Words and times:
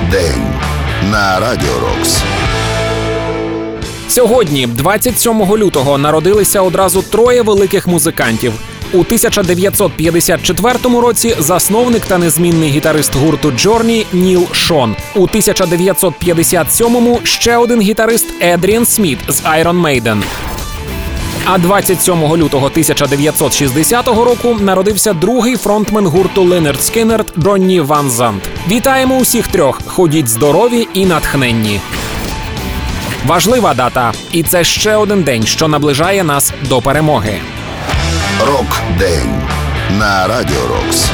Рок-день 0.00 0.42
на 1.10 1.40
Радіо 1.40 1.80
Рокс. 1.80 2.22
Сьогодні, 4.08 4.66
27 4.66 5.56
лютого, 5.56 5.98
народилися 5.98 6.60
одразу 6.60 7.02
троє 7.02 7.42
великих 7.42 7.86
музикантів. 7.86 8.52
У 8.92 9.00
1954 9.00 10.78
році 11.00 11.36
засновник 11.38 12.06
та 12.06 12.18
незмінний 12.18 12.70
гітарист 12.70 13.16
гурту 13.16 13.50
Джорні 13.50 14.06
Ніл 14.12 14.46
Шон. 14.52 14.96
У 15.14 15.26
1957-му 15.26 17.20
ще 17.24 17.56
один 17.56 17.80
гітарист 17.80 18.26
Едріан 18.40 18.86
Сміт 18.86 19.18
з 19.28 19.42
Iron 19.42 19.80
Maiden. 19.82 20.22
А 21.48 21.58
27 21.58 22.36
лютого 22.36 22.66
1960 22.66 24.06
року 24.06 24.56
народився 24.60 25.12
другий 25.12 25.56
фронтмен 25.56 26.06
гурту 26.06 26.42
Ленард 26.42 26.82
Скіннерд 26.82 27.26
Ронні 27.44 27.80
Ван 27.80 28.10
Зант. 28.10 28.48
Вітаємо 28.68 29.16
усіх 29.16 29.48
трьох! 29.48 29.80
Ходіть 29.86 30.28
здорові 30.28 30.88
і 30.94 31.06
натхненні. 31.06 31.80
Важлива 33.26 33.74
дата, 33.74 34.12
і 34.32 34.42
це 34.42 34.64
ще 34.64 34.96
один 34.96 35.22
день, 35.22 35.46
що 35.46 35.68
наближає 35.68 36.24
нас 36.24 36.52
до 36.68 36.82
перемоги. 36.82 37.38
Рок-день 38.46 39.42
на 39.98 40.28
Радіо 40.28 40.66
Рокс. 40.68 41.10